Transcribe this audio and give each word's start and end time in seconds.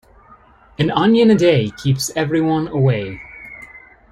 An 0.79 0.89
onion 0.89 1.29
a 1.29 1.35
day 1.35 1.69
keeps 1.77 2.09
everyone 2.15 2.67
away. 2.69 3.21